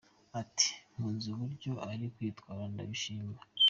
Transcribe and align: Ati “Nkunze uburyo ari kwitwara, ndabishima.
Ati 0.41 0.69
“Nkunze 0.91 1.27
uburyo 1.35 1.71
ari 1.91 2.05
kwitwara, 2.15 2.63
ndabishima. 2.73 3.33